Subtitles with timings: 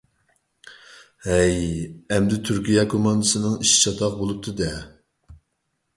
[1.25, 1.59] ھەي،
[2.15, 4.71] ئەمدى تۈركىيە كوماندىسىنىڭ ئىشى چاتاق بولۇپتۇ-دە!